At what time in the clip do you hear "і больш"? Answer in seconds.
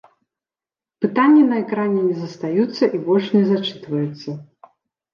2.99-3.25